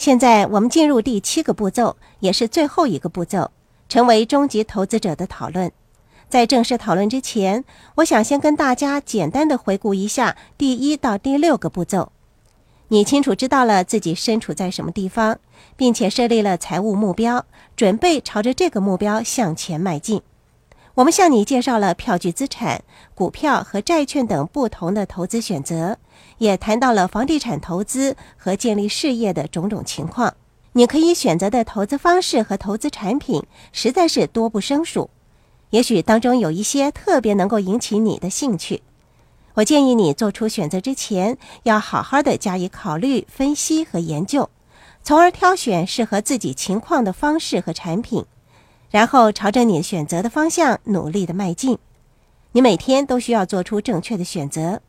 [0.00, 3.50] 现在我们进入第七个步骤，也是最后一个步骤，
[3.86, 5.70] 成为终极投资者的讨论。
[6.30, 7.66] 在正式讨论之前，
[7.96, 12.12] 我想先跟大家简单的回顾一下第一到第六个步骤。
[12.88, 15.38] 你清楚知道了自己身处在什么地方，
[15.76, 17.44] 并且设立了财务目标，
[17.76, 20.22] 准备朝着这个目标向前迈进。
[20.94, 22.82] 我们向你介绍了票据资产、
[23.14, 25.96] 股票和债券等不同的投资选择，
[26.38, 30.34] 也谈到了房地产投资和建立事业的种种情况。
[30.72, 35.10] 你可以选择的投资方式和投资产品实在是多不胜数，
[35.70, 38.82] 也许当中有一些特别能够引起你的兴趣。
[39.54, 44.48] 我建议你做出选择之前，要好好的加以考虑、分析和研究，
[45.02, 48.24] 从而挑选适合自己情况的方式和产品，
[48.90, 51.78] 然后朝着你选择的方向努力的迈进。
[52.52, 54.80] 你每天都需要做出正确的选择。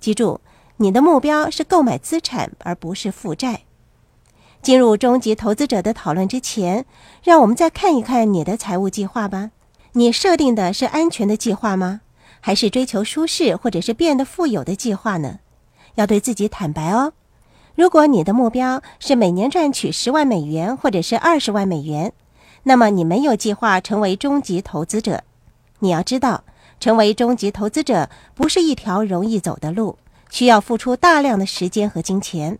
[0.00, 0.40] 记住，
[0.78, 3.62] 你的目标是购买资产，而不是负债。
[4.62, 6.86] 进入终极投资者的讨论之前，
[7.22, 9.50] 让我们再看一看你的财务计划吧。
[9.92, 12.00] 你设定的是安全的计划吗？
[12.40, 15.40] 还是追求舒适，或者是变得富有的计划呢？
[15.96, 17.12] 要对自己坦白哦。
[17.74, 22.12] 如果你的目标是每年赚取十万美元，或者是二十万美元，
[22.64, 25.24] 那么你没有计划成为终极投资者。
[25.80, 26.44] 你要知道，
[26.78, 29.98] 成为终极投资者不是一条容易走的路，
[30.30, 32.58] 需要付出大量的时间和金钱。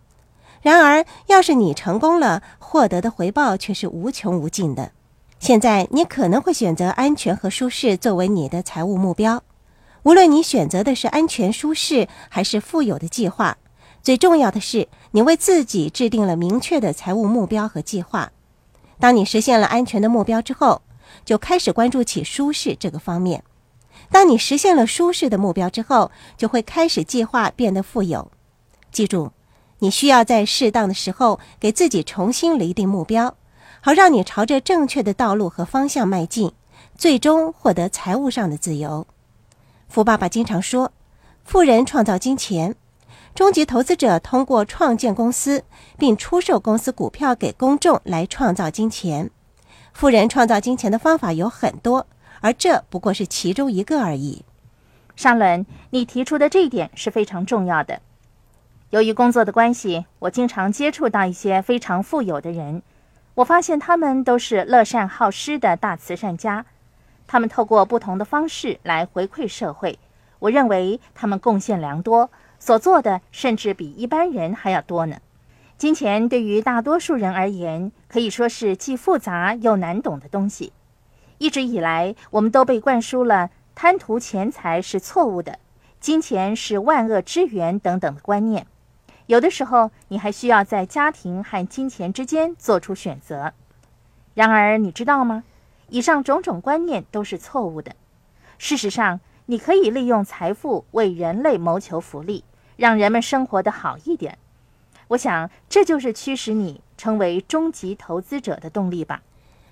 [0.60, 4.92] 然而，要是你成功了，获得的回报却是无穷无尽的。
[5.40, 9.42] 现在，你可能会选择安全和舒适作为你的财务目标。
[10.04, 13.56] 无论你选择的是安全舒适还是富有的计划，
[14.02, 18.30] 最重要的是你为自己制定了明确的财务目标和计划。
[19.02, 20.80] 当你实现了安全的目标之后，
[21.24, 23.42] 就开始关注起舒适这个方面。
[24.12, 28.30] 当你实现了舒适的目标之后，就会开始计划变得富有。
[28.92, 29.32] 记住，
[29.80, 33.34] 你需要在适当的时候给自己重新厘定目标，
[33.80, 36.52] 好让你朝着正确的道路和方向迈进，
[36.96, 39.08] 最终获得财务上的自由。
[39.88, 40.92] 富爸爸经常说
[41.42, 42.76] ：“富人创造金钱，
[43.34, 45.64] 终极投资者通过创建公司
[45.98, 49.30] 并出售公司股票给公众来创造金钱。
[49.94, 52.06] 富人创造金钱的方法有很多，
[52.40, 54.44] 而这不过是其中一个而已。”
[55.16, 58.00] 上轮你提出的这一点是非常重要的。
[58.90, 62.82] 由于工作的关系，我经常接触到一些非常富有的人，
[63.34, 66.66] 我发现他们都是乐善好施的大慈善家。
[67.26, 69.98] 他们透过不同的方式来回馈社会，
[70.38, 72.30] 我认为他们贡献良多，
[72.64, 75.16] 所做的甚至比一般人还要多呢。
[75.76, 80.72] 金钱对于大多数人而言，可以说是既复杂又难懂的东西。
[81.38, 85.58] 一直以来，我们都被灌输了贪图钱财是错误的，
[85.98, 88.68] 金钱是万恶之源等等的观念。
[89.26, 93.54] 有的时候，你还需要在家庭和金钱之间做出选择。
[94.34, 95.42] 然而，你知道吗？
[95.88, 97.96] 以上种种观念都是错误的。
[98.56, 102.44] 事实上，你可以利用财富为人类谋求福利，
[102.82, 104.36] 让人们生活得好一点。
[105.06, 109.22] 我想，这就是驱使你成为终极投资者的动力吧。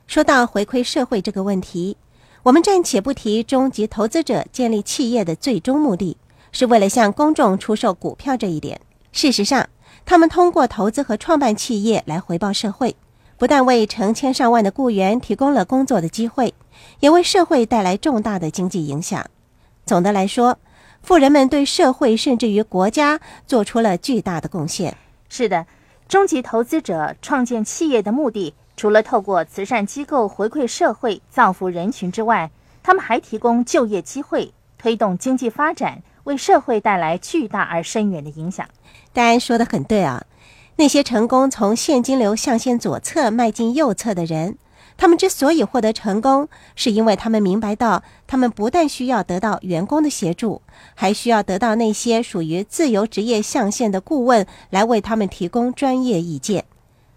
[0.06, 1.96] 说到回馈社会这个问题，
[2.44, 6.18] 我们暂且不提终极投资者建立企业的最终目的
[6.52, 8.80] 是为了向公众出售股票这一点。
[9.10, 9.68] 事实上，
[10.06, 12.94] 他们通过投资和创办企业来回报社会。
[13.36, 16.54] 不但为成千上万的雇员提供了工作的机会，
[17.00, 19.26] 也为社会带来重大的经济影响。
[19.84, 20.58] 总的来说，
[21.02, 24.96] 富人们对社会甚至于国家做出了巨大的贡献。
[25.28, 25.66] 是的，
[26.08, 32.50] 终极投资者创建企业的目的，除了透过慈善机构回馈社会、造福人群之外，
[32.82, 38.66] 他们还提供就业机会，推动经济发展，为社会带来巨大而深远的影响。
[39.12, 40.24] 戴安说的很对啊。
[40.76, 44.56] 那些成功从现金流象限左侧迈进右侧的人，
[45.00, 46.46] 他们之所以获得成功，
[46.76, 50.60] 是因为他们明白到，他们不但需要得到员工的协助，
[50.94, 56.66] 还需要得到那些属于自由职业象限的顾问来为他们提供专业意见。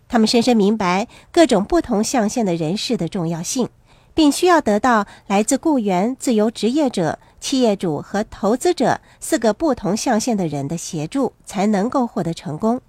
[0.08, 3.68] 他们深深明白各种不同象限的人士的重要性，
[4.14, 12.80] 并需要得到来自雇员、自由职业者、企业主和投资者四个不同象限的人的协助，才能够获得成功。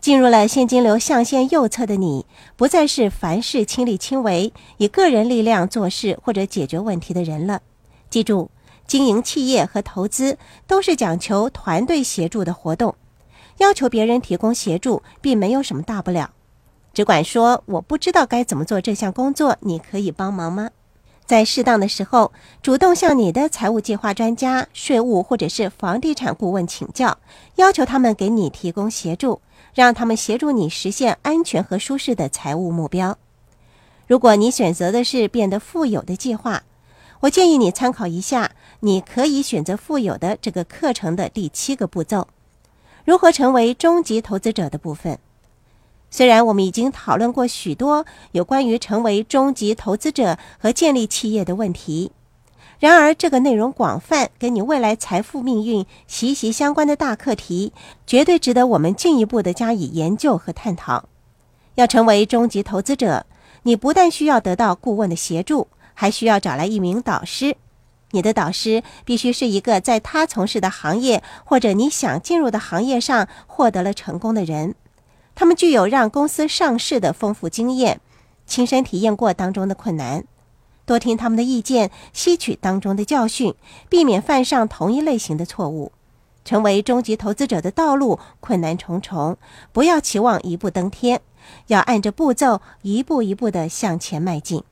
[0.00, 2.24] 进入了现金流象限右侧的你，
[2.56, 7.60] 不再是凡事亲力亲为、以个人力量做事或者解决问题的人了。
[8.08, 8.50] 记住，
[8.86, 12.94] 经营企业和投资都是讲求团队协助的活动，
[13.58, 16.30] 要求别人提供协助，并没有什么大不了。
[16.94, 20.70] 只管说我不知道该怎么做这项工作，你可以帮忙吗？
[21.26, 27.18] 在适当的时候，主动向你的财务计划专家、税务或者是房地产顾问请教，
[27.56, 29.40] 要求他们给你提供协助。
[29.74, 33.18] 让他们协助你实现安全和舒适的财务目标。
[34.06, 36.64] 如果你选择的是变得富有的计划，
[37.20, 42.26] 我建议你参考一下，你可以选择富有的这个课程的第七个步骤——
[43.04, 45.18] 如何成为终极投资者的部分。
[46.10, 52.10] 虽然我们已经讨论过许多有关于成为终极投资者和建立企业的问题，
[52.80, 57.74] 然而这个内容广泛、跟你未来财富命运息息相关的大课题，
[58.06, 61.04] 绝对值得我们进一步的加以研究和探讨。
[61.74, 63.26] 要成为终极投资者，
[63.64, 67.54] 你不但需要得到顾问的协助，还需要找来一名导师。
[68.12, 74.74] 你的导师必须是一个在他从事的行业或者你想进入的行业上获得了成功的人。
[75.34, 78.00] 他们具有让公司上市的丰富经验，
[78.46, 80.24] 亲身体验过当中的困难，
[80.90, 83.54] 多听他们的意见，吸取当中的教训，
[83.88, 85.92] 避免犯上同一类型的错误。
[86.44, 89.36] 成为终极投资者的道路困难重重，
[89.70, 91.20] 不要期望一步登天，
[91.68, 94.64] 要按着步骤一步一步的向前迈进。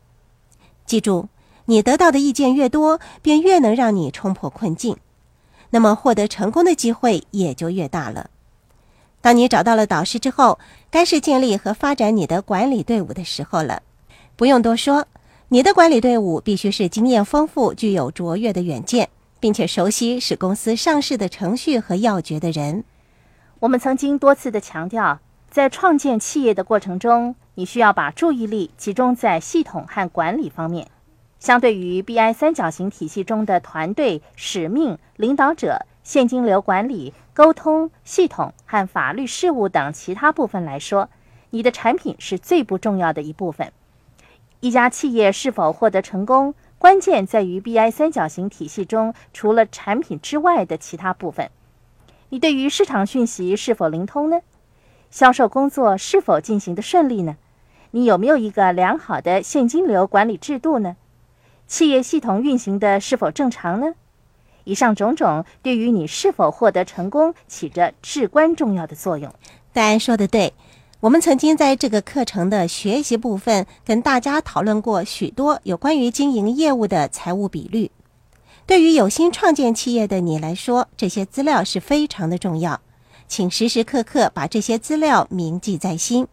[0.85, 1.29] 记住，
[1.67, 4.97] 你得到的意见越多，便越能让你冲破困境，
[5.71, 8.31] 那么获得成功的机会也就越大了。
[9.21, 10.59] 当你找到了导师之后，
[10.91, 13.83] 该是建立和发展你的管理队伍的时候了。
[14.35, 15.07] 不用多说，
[15.51, 19.09] 你的管理队伍必须是经验丰富、具有卓越的远见，
[19.41, 22.85] 并且熟悉使公司上市的程序和要诀的人。
[23.61, 30.87] 我们曾经多次的强调，在创建企业的过程中，你需要把注意力集中在系统和管理方面。
[31.39, 35.87] 相对于 BI 三角形体系中的团队、使命、领导者。
[36.05, 41.11] 现金流管理、沟通系统和法律事务等其他部分来说，
[41.51, 43.73] 你的产品是最不重要的一部分。
[44.61, 51.51] 一家企业是否获得成功，关键在于 BI 三角形体系中除了产品之外的其他部分。
[52.31, 54.41] 你对于市场讯息是否灵通呢？
[55.11, 57.37] 销售工作是否进行的顺利呢？
[57.93, 60.97] 你有没有一个良好的现金流管理制度呢？
[61.69, 63.95] 企业系统运行的是否正常呢？
[64.65, 69.33] 以上种种对于你是否获得成功起着至关重要的作用。
[69.73, 70.53] 戴安说的对，
[71.01, 77.93] 我们曾经在这个课程的学习部分跟大家讨论过许多有关于经营业务的财务比率。
[78.67, 82.81] 对于有心创建企业的你来说，这些资料是非常的重要，
[83.29, 86.27] 请时时刻刻把这些资料铭记在心。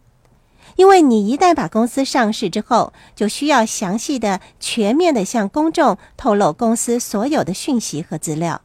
[0.74, 8.60] 因为你一旦把公司上市之后，就需要详细的、全面的向公众透露公司所有的讯息和资料。